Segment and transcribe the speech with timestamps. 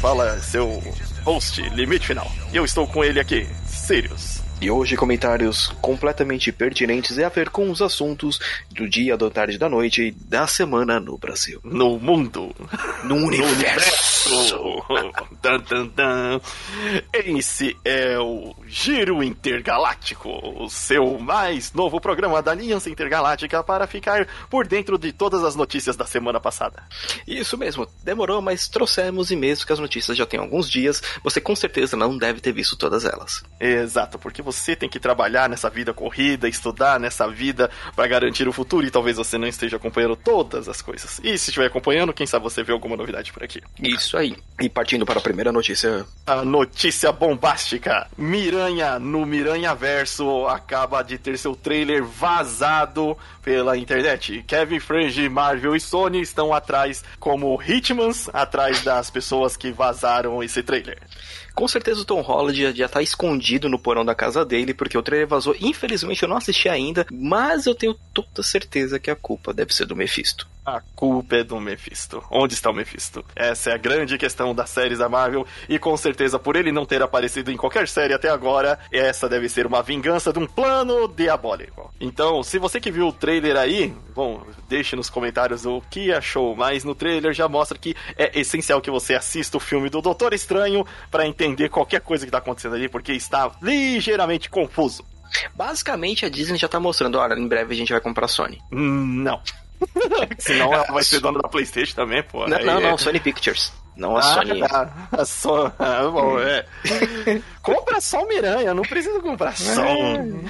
[0.00, 0.82] fala seu
[1.24, 2.32] host, Limite Final.
[2.50, 4.40] E eu estou com ele aqui, Sirius.
[4.58, 8.38] E hoje comentários completamente pertinentes e a ver com os assuntos
[8.70, 11.60] do dia, da tarde, da noite e da semana no Brasil.
[11.64, 12.54] No mundo.
[13.04, 14.84] No universo.
[15.42, 16.40] Dun, dun, dun.
[17.12, 20.28] Esse é o Giro Intergaláctico,
[20.62, 25.56] o seu mais novo programa da Aliança Intergaláctica para ficar por dentro de todas as
[25.56, 26.84] notícias da semana passada.
[27.26, 31.40] Isso mesmo, demorou, mas trouxemos e mesmo que as notícias já têm alguns dias, você
[31.40, 33.42] com certeza não deve ter visto todas elas.
[33.58, 38.52] Exato, porque você tem que trabalhar nessa vida corrida, estudar nessa vida para garantir o
[38.52, 41.18] futuro e talvez você não esteja acompanhando todas as coisas.
[41.24, 43.60] E se estiver acompanhando, quem sabe você vê alguma novidade por aqui.
[43.82, 44.36] Isso aí.
[44.60, 46.06] E partindo para a primeira notícia.
[46.24, 48.06] A notícia bombástica:
[48.60, 54.44] Miranha no Miranha Verso acaba de ter seu trailer vazado pela internet.
[54.46, 60.62] Kevin Feige, Marvel e Sony estão atrás como Hitmans, atrás das pessoas que vazaram esse
[60.62, 60.98] trailer.
[61.60, 65.02] Com certeza o Tom Holland já tá escondido no porão da casa dele, porque o
[65.02, 65.54] trailer vazou.
[65.60, 69.84] Infelizmente eu não assisti ainda, mas eu tenho toda certeza que a culpa deve ser
[69.84, 70.48] do Mephisto.
[70.64, 72.22] A culpa é do Mephisto.
[72.30, 73.24] Onde está o Mephisto?
[73.34, 76.86] Essa é a grande questão das séries da Marvel, e com certeza por ele não
[76.86, 81.08] ter aparecido em qualquer série até agora, essa deve ser uma vingança de um plano
[81.08, 81.92] diabólico.
[82.00, 86.54] Então, se você que viu o trailer aí, bom, deixe nos comentários o que achou,
[86.54, 90.32] mas no trailer já mostra que é essencial que você assista o filme do Doutor
[90.32, 95.04] Estranho para entender qualquer coisa que está acontecendo ali, porque está ligeiramente confuso.
[95.54, 98.60] Basicamente a Disney já tá mostrando, olha, em breve a gente vai comprar a Sony.
[98.72, 99.40] Hum, Não.
[100.38, 102.46] Senão ela vai ser dona da PlayStation também, pô.
[102.46, 103.72] Não, Aí não, é- não, Sony Pictures.
[103.96, 104.60] Não a Ah, Sony.
[104.60, 105.08] tá.
[105.12, 105.72] A Sony.
[105.78, 106.64] Ah, bom, é.
[107.62, 110.42] Compra só o Miranha, não precisa comprar só um.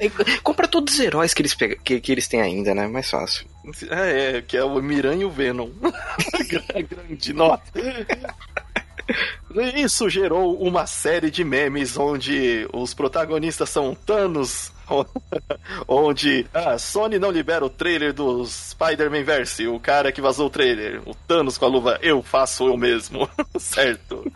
[0.00, 0.10] É,
[0.42, 2.86] compra todos os heróis que eles, pega- que, que eles têm ainda, né?
[2.88, 3.46] Mais fácil.
[3.90, 5.68] É, é, que é o Miranha e o Venom.
[6.88, 7.62] Grande nota.
[9.74, 14.70] Isso gerou uma série de memes onde os protagonistas são Thanos,
[15.88, 20.50] onde a Sony não libera o trailer do Spider-Man Verse, o cara que vazou o
[20.50, 23.28] trailer, o Thanos com a luva, eu faço eu mesmo,
[23.58, 24.30] certo?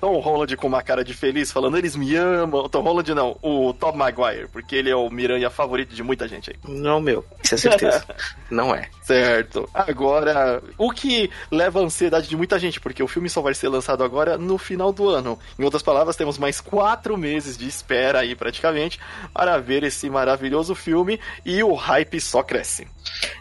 [0.00, 2.68] Tom Holland com uma cara de feliz falando, eles me amam.
[2.68, 6.50] Tom Holland não, o Tom Maguire, porque ele é o Miranha favorito de muita gente
[6.50, 6.56] aí.
[6.66, 7.24] Não, meu.
[7.42, 8.04] Isso é certeza.
[8.50, 8.88] não é.
[9.02, 9.68] Certo.
[9.74, 13.68] Agora, o que leva a ansiedade de muita gente, porque o filme só vai ser
[13.68, 15.38] lançado agora no final do ano.
[15.58, 18.98] Em outras palavras, temos mais quatro meses de espera aí, praticamente,
[19.34, 22.86] para ver esse maravilhoso filme e o hype só cresce.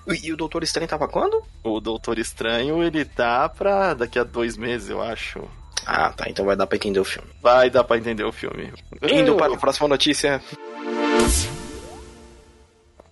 [0.08, 1.42] E, e o Doutor Estranho tava quando?
[1.64, 5.48] O Doutor Estranho, ele tá pra daqui a dois meses, eu acho.
[5.92, 6.26] Ah, tá.
[6.28, 7.28] Então vai dar pra entender o filme.
[7.42, 8.72] Vai dar pra entender o filme.
[9.12, 10.40] Indo para a próxima notícia.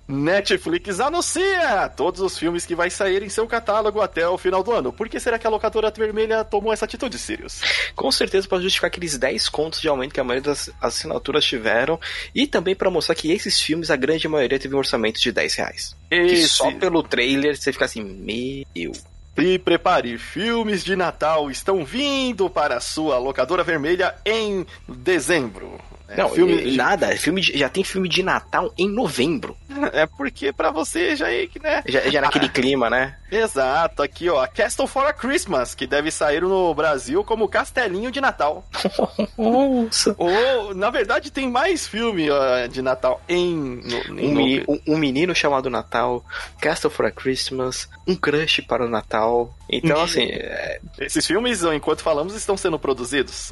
[0.08, 4.72] Netflix anuncia todos os filmes que vai sair em seu catálogo até o final do
[4.72, 4.94] ano.
[4.94, 7.60] Por que será que a locadora vermelha tomou essa atitude, Sirius?
[7.94, 12.00] Com certeza para justificar aqueles 10 contos de aumento que a maioria das assinaturas tiveram.
[12.34, 15.56] E também para mostrar que esses filmes, a grande maioria teve um orçamento de 10
[15.56, 15.94] reais.
[16.10, 18.94] E Esse- só pelo trailer você fica assim, meu.
[19.40, 25.80] Se prepare, filmes de Natal estão vindo para a sua locadora vermelha em dezembro.
[26.10, 27.16] É, Não, filme e- nada.
[27.18, 29.56] Filme de- já tem filme de Natal em novembro.
[29.94, 31.84] é porque pra você já é que, né?
[31.88, 33.16] Já, já naquele clima, né?
[33.32, 38.22] Exato, aqui ó, Castle for a Christmas, que deve sair no Brasil como Castelinho de
[38.22, 38.66] Natal.
[39.38, 40.16] Nossa.
[40.18, 44.80] Ou, na verdade, tem mais filme ó, de Natal em, no, em Um, meni- um-
[44.94, 46.24] um menino chamado Natal,
[46.60, 49.54] Castle for a Christmas, um crush para o Natal.
[49.70, 53.52] Então, assim, é, Esses filmes, enquanto falamos, estão sendo produzidos.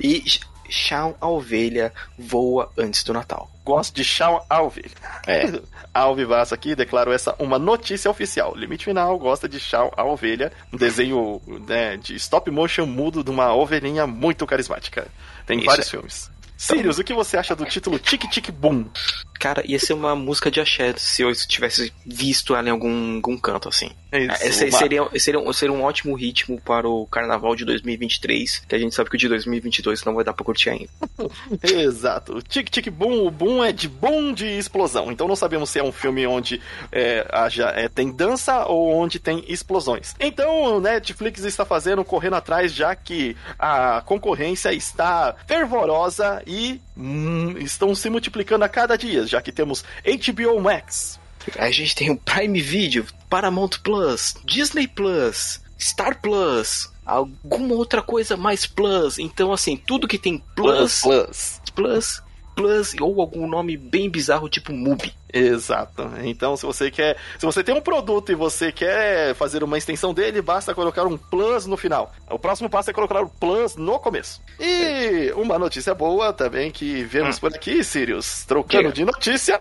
[0.00, 0.22] e
[0.68, 3.50] Shaun a ovelha voa antes do Natal.
[3.64, 4.90] Gosto de Shaun Alve.
[5.26, 5.60] É.
[5.92, 8.54] Alvivaço aqui, declaro essa uma notícia oficial.
[8.54, 13.30] Limite Final gosta de Shaun a Ovelha, um desenho né, de stop motion mudo de
[13.30, 15.08] uma ovelhinha muito carismática.
[15.46, 15.90] Tem Isso vários é.
[15.90, 16.30] filmes.
[16.56, 18.86] Sirius, o que você acha do título Tic Tic Boom?
[19.38, 23.36] Cara, ia ser uma música de axé se eu tivesse visto ela em algum, algum
[23.36, 23.90] canto, assim.
[24.12, 27.64] Isso, É, se- uma- seria, seria, um- seria um ótimo ritmo para o carnaval de
[27.64, 30.88] 2023, que a gente sabe que o de 2022 não vai dar pra curtir ainda.
[31.62, 32.40] Exato.
[32.42, 35.10] Tic Tic Boom, o boom é de boom de explosão.
[35.12, 36.60] Então não sabemos se é um filme onde
[36.90, 40.14] é, haja, é, tem dança ou onde tem explosões.
[40.18, 47.56] Então o Netflix está fazendo, correndo atrás, já que a concorrência está fervorosa e hum,
[47.58, 51.18] estão se multiplicando a cada dia, já que temos HBO Max.
[51.56, 58.36] A gente tem o Prime Video, Paramount Plus, Disney Plus, Star Plus, alguma outra coisa
[58.36, 59.18] mais Plus.
[59.18, 61.00] Então, assim, tudo que tem Plus, Plus.
[61.02, 62.27] Plus, Plus
[63.00, 65.12] ou algum nome bem bizarro tipo MUBI.
[65.32, 66.10] Exato.
[66.22, 70.14] Então, se você quer, se você tem um produto e você quer fazer uma extensão
[70.14, 72.12] dele, basta colocar um plus no final.
[72.30, 74.40] O próximo passo é colocar o plus no começo.
[74.58, 77.40] E uma notícia boa também que vemos hum.
[77.40, 79.60] por aqui, Sirius, trocando de notícia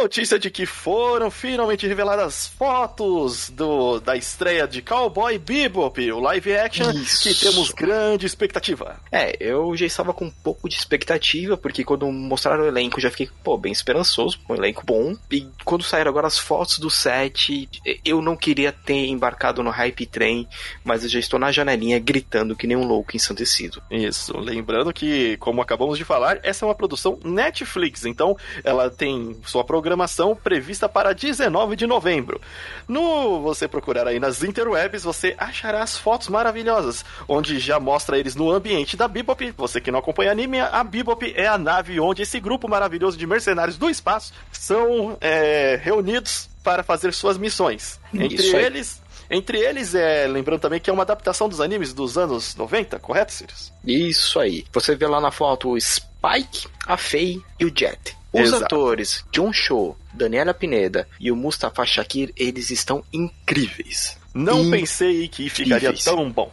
[0.00, 6.56] notícia de que foram finalmente reveladas fotos do, da estreia de Cowboy Bebop, o live
[6.56, 7.22] action, Isso.
[7.22, 9.00] que temos grande expectativa.
[9.10, 13.10] É, eu já estava com um pouco de expectativa, porque quando mostraram o elenco, já
[13.10, 15.16] fiquei, pô, bem esperançoso, um elenco bom.
[15.30, 17.68] E quando saíram agora as fotos do set,
[18.04, 20.48] eu não queria ter embarcado no hype trem,
[20.84, 23.82] mas eu já estou na janelinha gritando que nem um louco ensandecido.
[23.90, 29.36] Isso, lembrando que, como acabamos de falar, essa é uma produção Netflix, então ela tem
[29.44, 32.38] sua programação programação prevista para 19 de novembro.
[32.86, 38.36] No você procurar aí nas interwebs, você achará as fotos maravilhosas, onde já mostra eles
[38.36, 39.54] no ambiente da Bebop.
[39.56, 43.26] Você que não acompanha anime, a Bebop é a nave onde esse grupo maravilhoso de
[43.26, 47.98] mercenários do espaço são é, reunidos para fazer suas missões.
[48.12, 49.00] Entre eles,
[49.30, 53.32] entre eles, é, lembrando também que é uma adaptação dos animes dos anos 90, correto,
[53.32, 53.72] Sirius?
[53.86, 54.66] Isso aí.
[54.70, 58.17] Você vê lá na foto o Spike, a Faye e o Jet.
[58.32, 58.64] Os Exato.
[58.64, 64.18] atores John Cho, Daniela Pineda e o Mustafa Shakir, eles estão incríveis.
[64.34, 64.70] Não In...
[64.70, 66.04] pensei que ficaria incríveis.
[66.04, 66.52] tão bom.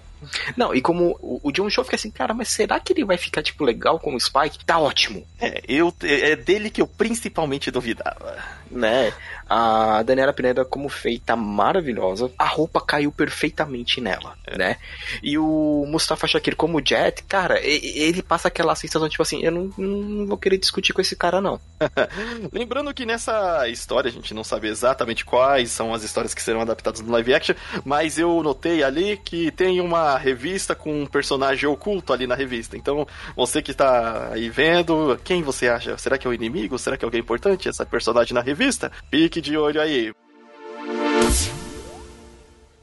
[0.56, 3.42] Não, e como o, John Cho fica assim, cara, mas será que ele vai ficar,
[3.42, 4.66] tipo, legal como Spike?
[4.66, 5.26] Tá ótimo.
[5.40, 8.38] É, eu, é dele que eu principalmente duvidava.
[8.70, 9.14] Né?
[9.48, 12.32] A Daniela Pineda, como feita, maravilhosa.
[12.38, 14.58] A roupa caiu perfeitamente nela, é.
[14.58, 14.78] né?
[15.22, 19.72] E o Mustafa Shakir, como Jet, cara, ele passa aquela sensação, tipo assim, eu não,
[19.78, 21.60] não vou querer discutir com esse cara, não.
[22.52, 26.62] Lembrando que nessa história, a gente não sabe exatamente quais são as histórias que serão
[26.62, 31.68] adaptadas no live action, mas eu notei ali que tem uma revista com um personagem
[31.68, 32.78] oculto ali na revista.
[32.78, 35.98] Então, você que está aí vendo, quem você acha?
[35.98, 36.78] Será que é o inimigo?
[36.78, 37.70] Será que é alguém importante?
[37.70, 38.92] Essa personagem na revista?
[39.10, 40.14] Fique de olho aí.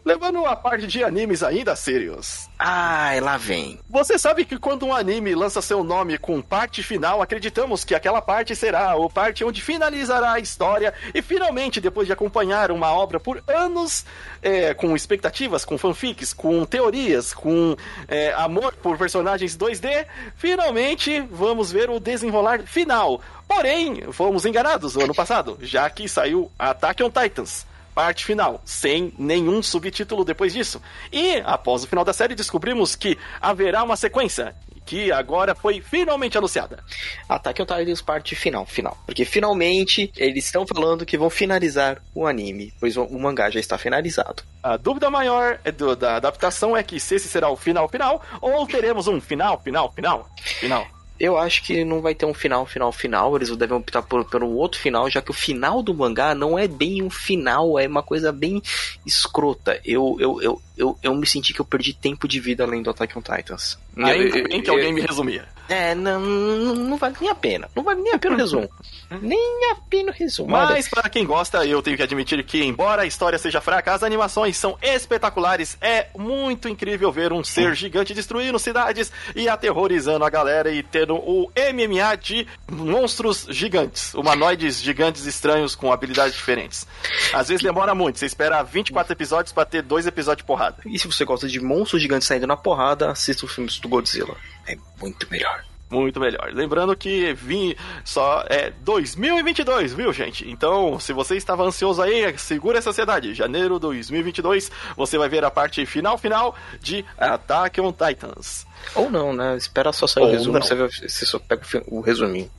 [0.05, 2.49] Levando a parte de animes ainda, Sirius.
[2.59, 3.79] Ai, lá vem.
[3.89, 8.21] Você sabe que quando um anime lança seu nome com parte final, acreditamos que aquela
[8.21, 13.21] parte será o parte onde finalizará a história e finalmente, depois de acompanhar uma obra
[13.21, 14.05] por anos,
[14.43, 17.77] é, com expectativas, com fanfics, com teorias, com
[18.09, 20.05] é, amor por personagens 2D,
[20.35, 23.21] finalmente vamos ver o desenrolar final.
[23.47, 29.13] Porém, fomos enganados no ano passado, já que saiu Attack on Titans parte final, sem
[29.19, 30.81] nenhum subtítulo depois disso.
[31.13, 34.55] E, após o final da série, descobrimos que haverá uma sequência,
[34.85, 36.83] que agora foi finalmente anunciada.
[37.29, 38.97] Attack on Titans parte final, final.
[39.07, 43.79] Porque finalmente eles estão falando que vão finalizar o anime, pois o mangá já está
[43.79, 44.43] finalizado.
[44.63, 48.23] A dúvida maior é do, da adaptação é que se esse será o final final,
[48.41, 50.29] ou teremos um final, final, final,
[50.59, 51.02] final.
[51.23, 53.37] Eu acho que não vai ter um final, final, final.
[53.37, 56.59] Eles devem optar por, por um outro final, já que o final do mangá não
[56.59, 58.61] é bem um final, é uma coisa bem
[59.07, 59.81] escrota.
[59.85, 62.91] Eu, eu, eu, eu, eu me senti que eu perdi tempo de vida além do
[62.91, 63.79] Attack on Titans.
[63.97, 65.47] Ainda bem que alguém me resumia.
[65.69, 67.69] É, não, não, não, vale nem a pena.
[67.75, 68.69] Não vale nem a pena o resumo.
[69.23, 70.51] nem a pena o resumo.
[70.51, 74.03] Mas para quem gosta, eu tenho que admitir que, embora a história seja fraca, as
[74.03, 75.79] animações são espetaculares.
[75.81, 81.12] É muito incrível ver um ser gigante destruindo cidades e aterrorizando a galera e tendo
[81.17, 84.15] o MMA de monstros gigantes.
[84.15, 86.87] Humanoides gigantes estranhos com habilidades diferentes.
[87.33, 88.19] Às vezes demora muito.
[88.19, 90.79] Você espera 24 episódios para ter dois episódios de porrada.
[90.87, 94.37] E se você gosta de monstros gigantes saindo na porrada, assista os filmes do Godzilla.
[94.67, 95.65] É muito melhor.
[95.93, 96.51] Muito melhor.
[96.55, 100.51] Lembrando que vim só é 2022, viu, gente?
[100.51, 103.35] Então, se você estava ansioso aí, segura essa ansiedade.
[103.35, 108.67] Janeiro 2022, você vai ver a parte final final de Attack on Titans.
[108.95, 109.55] Ou não, né?
[109.59, 112.51] Espera só sair Ou o resumo, você, você só pega o resuminho.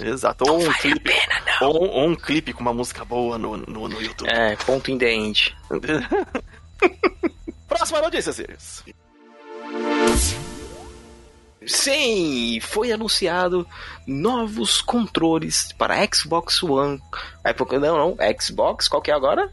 [0.00, 0.44] Exato.
[0.50, 4.02] Ou um, clipe, pena, ou, ou, um clipe com uma música boa no, no, no
[4.02, 4.28] YouTube.
[4.28, 5.56] É, ponto in the end.
[7.68, 8.82] Próxima notícia, Sirius.
[11.66, 13.66] Sim, foi anunciado
[14.06, 17.00] novos controles para Xbox One.
[17.44, 19.50] Época, não, não, Xbox, qual que é agora?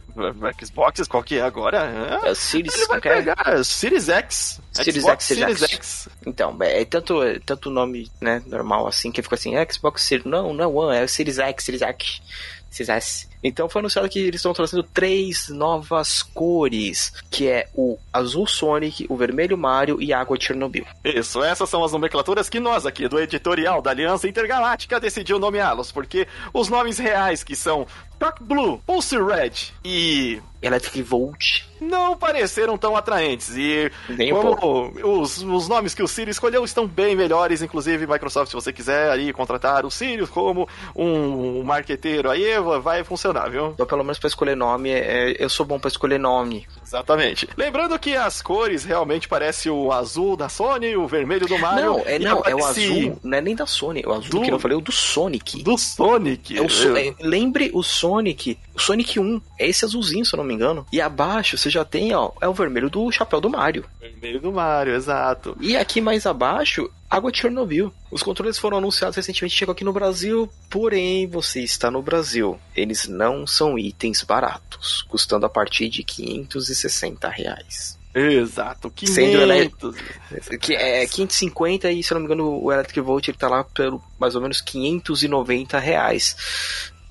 [0.60, 2.20] Xbox, qual que é agora?
[2.24, 4.60] É, é Series, Ele vai pegar Series X.
[4.72, 5.72] Series Xbox, X, Series X.
[5.72, 6.10] X.
[6.25, 10.25] Então, é, é tanto, é tanto nome né, normal assim, que fica assim, Xbox Series,
[10.25, 12.22] não, não é One, é Series X, Series X,
[12.70, 13.30] Series S.
[13.43, 19.05] Então foi anunciado que eles estão trazendo três novas cores, que é o azul Sonic,
[19.10, 20.86] o vermelho Mario e a água Chernobyl.
[21.03, 25.91] Isso, essas são as nomenclaturas que nós aqui do editorial da Aliança Intergaláctica decidiu nomeá-los,
[25.91, 27.88] porque os nomes reais que são
[28.19, 33.55] Dark Blue, Pulse Red e Electric Volt não pareceram tão atraentes.
[33.55, 38.05] E Nem um como os, os nomes que o Sirius escolheu estão bem melhores, inclusive
[38.05, 43.67] Microsoft, se você quiser aí contratar o Sirius como um marqueteiro aí, vai funcionar, viu?
[43.74, 46.67] Então, pelo menos pra escolher nome, é, eu sou bom pra escolher nome.
[46.86, 47.48] Exatamente.
[47.55, 51.86] Lembrando que as cores realmente parecem o azul da Sony, o vermelho do Mario.
[51.86, 54.41] Não, é, não, é o azul, não é nem da Sony, é o azul Do-
[54.41, 55.63] que eu falei, o do Sonic.
[55.63, 56.57] do Sonic.
[56.57, 60.38] É o So- é, lembre o Sonic, o Sonic 1, é esse azulzinho, se eu
[60.38, 60.86] não me engano.
[60.91, 63.86] E abaixo você já tem, ó, é o vermelho do chapéu do Mario.
[64.00, 65.55] Vermelho do Mario, exato.
[65.59, 67.92] E aqui mais abaixo, água de Chernobyl.
[68.12, 72.60] Os controles foram anunciados recentemente, chegou aqui no Brasil, porém você está no Brasil.
[72.75, 77.98] Eles não são itens baratos, custando a partir de 560 reais.
[78.13, 78.92] Exato.
[79.06, 79.96] Sendo ele- 500.
[80.60, 84.01] Que é 550 e, se não me engano, o Electric Volt ele tá lá pelo
[84.20, 86.36] mais ou menos 590 reais.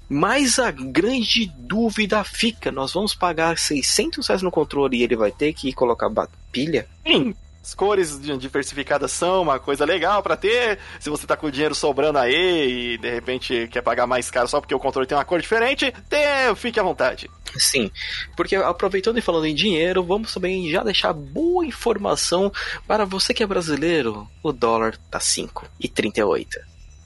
[0.09, 5.31] Mas a grande dúvida fica: nós vamos pagar 600 reais no controle e ele vai
[5.31, 6.11] ter que colocar
[6.51, 6.89] pilha?
[7.07, 7.35] Sim,
[7.69, 10.79] as cores di- diversificadas são uma coisa legal pra ter.
[10.99, 14.49] Se você tá com o dinheiro sobrando aí e de repente quer pagar mais caro
[14.49, 17.31] só porque o controle tem uma cor diferente, tem, fique à vontade.
[17.59, 17.91] Sim,
[18.35, 22.51] porque aproveitando e falando em dinheiro, vamos também já deixar boa informação
[22.87, 26.47] para você que é brasileiro: o dólar tá 5,38.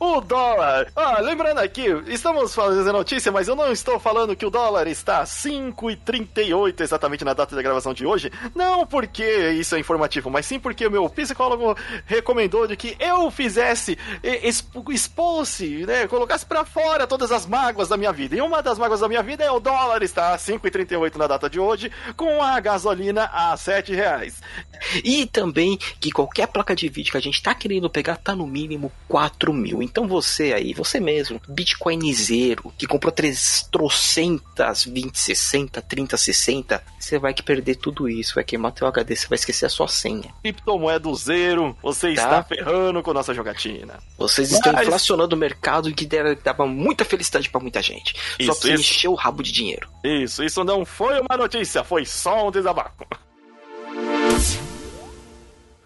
[0.04, 0.90] O dólar.
[0.96, 5.20] Ah, lembrando aqui, estamos fazendo notícia, mas eu não estou falando que o dólar está
[5.20, 8.28] a 5,38 exatamente na data da gravação de hoje.
[8.52, 13.30] Não porque isso é informativo, mas sim porque o meu psicólogo recomendou de que eu
[13.30, 14.50] fizesse, e-
[14.92, 18.34] expôsse, né, colocasse pra fora todas as mágoas da minha vida.
[18.34, 21.48] E uma das mágoas da minha vida é o dólar está a 5,38 na data
[21.48, 24.42] de hoje, com a gasolina a 7 reais.
[25.04, 28.48] E também que qualquer placa de vídeo que a gente tá querendo pegar tá no
[28.48, 29.80] mínimo 4 mil.
[29.92, 37.18] Então você aí, você mesmo, bitcoinizeiro, que comprou 3 trocentas, 20, 60, 30, 60, você
[37.18, 40.32] vai que perder tudo isso, vai queimar teu HD, você vai esquecer a sua senha.
[40.42, 42.22] Criptomoeda zero, você Tá.
[42.22, 43.98] está ferrando com nossa jogatina.
[44.16, 46.08] Vocês estão Mas- inflacionando o mercado e que
[46.42, 48.14] dava muita felicidade pra muita gente.
[48.14, 48.80] Só Isso, pra você isso.
[48.80, 49.90] encher o rabo de dinheiro.
[50.02, 53.04] Isso, isso não foi uma notícia, foi só um desabafo.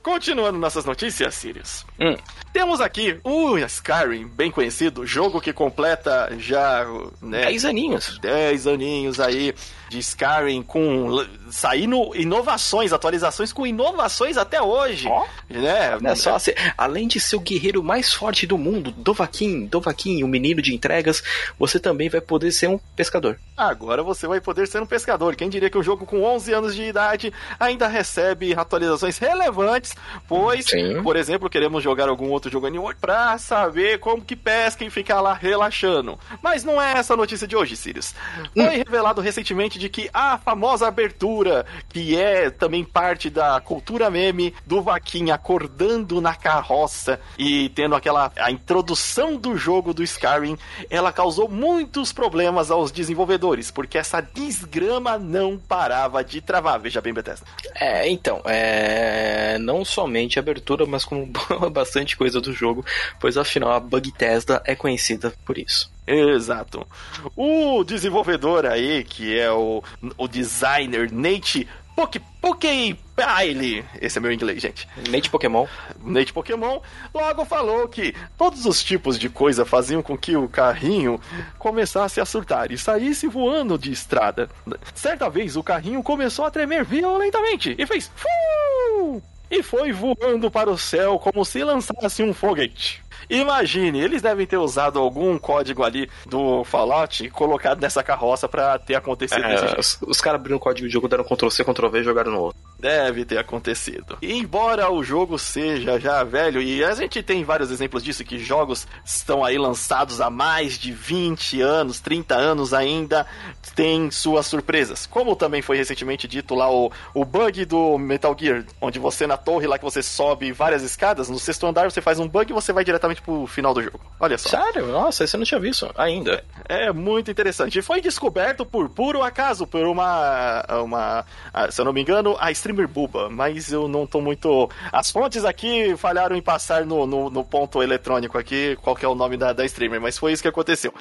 [0.07, 1.85] Continuando nossas notícias, Sirius.
[1.99, 2.15] Hum.
[2.53, 6.87] Temos aqui o Skyrim, bem conhecido, jogo que completa já
[7.21, 8.17] né, 10 aninhos.
[8.21, 9.53] 10 aninhos aí
[9.89, 15.25] de Skyrim com saindo inovações, atualizações com inovações até hoje, Ó.
[15.49, 15.95] né?
[15.97, 20.29] Olha só, você- além de ser o guerreiro mais forte do mundo, Dovahkiin, Dovahkiin, o
[20.29, 21.23] menino de entregas,
[21.59, 23.39] você também vai poder ser um pescador.
[23.57, 25.35] Agora você vai poder ser um pescador.
[25.37, 29.95] Quem diria que um jogo com 11 anos de idade ainda recebe atualizações relevantes,
[30.29, 31.03] pois, Sim.
[31.03, 35.21] por exemplo, queremos jogar algum outro jogo World pra saber como que pesca e ficar
[35.21, 36.19] lá relaxando.
[36.43, 38.13] Mas não é essa a notícia de hoje, Sirius.
[38.53, 44.55] Foi revelado recentemente de que a famosa abertura, que é também parte da cultura meme
[44.65, 50.59] do Vaquinha acordando na carroça e tendo aquela a introdução do jogo do Skyrim,
[50.91, 56.79] ela causou muitos problemas aos desenvolvedores, porque essa desgrama não parava de travar.
[56.79, 57.47] Veja bem, Bethesda.
[57.75, 61.27] É, então, é, não somente a abertura, mas como
[61.73, 62.85] bastante coisa do jogo,
[63.21, 65.96] pois afinal a Bug Tesla é conhecida por isso.
[66.07, 66.87] Exato.
[67.35, 69.83] O desenvolvedor aí, que é o,
[70.17, 74.87] o designer Nate Poke, Poke Pile, esse é meu inglês, gente.
[75.09, 75.67] Nate Pokémon.
[76.05, 76.79] Nate Pokémon
[77.15, 81.19] logo falou que todos os tipos de coisa faziam com que o carrinho
[81.59, 84.51] começasse a surtar e saísse voando de estrada.
[84.95, 90.71] Certa vez o carrinho começou a tremer violentamente e fez "Fu!" e foi voando para
[90.71, 93.06] o céu como se lançasse um foguete.
[93.29, 98.79] Imagine, eles devem ter usado algum código ali do Fallout e colocado nessa carroça pra
[98.79, 99.81] ter acontecido desse É, jeito.
[99.81, 102.61] os, os caras abriram o código de jogo, deram Ctrl-C, Ctrl-V e jogaram no outro.
[102.79, 104.19] Deve ter acontecido.
[104.23, 108.39] E embora o jogo seja já velho, e a gente tem vários exemplos disso, que
[108.39, 113.27] jogos estão aí lançados há mais de 20 anos, 30 anos ainda,
[113.75, 115.07] tem suas surpresas.
[115.07, 119.37] Como também foi recentemente dito lá o, o bug do Metal Gear, onde você na
[119.37, 122.55] torre lá que você sobe várias escadas, no sexto andar você faz um bug e
[122.55, 124.01] você vai diretamente pro final do jogo.
[124.19, 124.49] Olha só.
[124.49, 124.87] Sério?
[124.87, 126.43] Nossa, eu não tinha visto ainda.
[126.69, 127.79] É muito interessante.
[127.79, 130.65] E foi descoberto por puro acaso, por uma.
[130.83, 133.29] uma ah, se eu não me engano, a streamer Buba.
[133.31, 134.69] Mas eu não tô muito.
[134.93, 139.09] As fontes aqui falharam em passar no, no, no ponto eletrônico aqui qual que é
[139.09, 140.93] o nome da, da streamer, mas foi isso que aconteceu.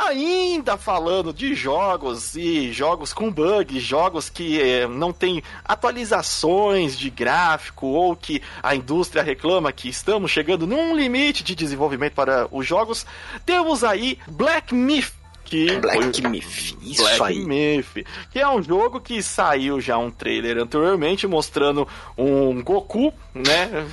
[0.00, 7.10] Ainda falando de jogos e jogos com bugs, jogos que eh, não tem atualizações de
[7.10, 12.66] gráfico ou que a indústria reclama que estamos chegando num limite de desenvolvimento para os
[12.66, 13.04] jogos,
[13.44, 15.12] temos aí Black Myth
[15.44, 16.30] que Black foi...
[16.30, 17.44] Myth, isso Black aí.
[17.44, 23.86] Myth, que é um jogo que saiu já um trailer anteriormente mostrando um Goku, né?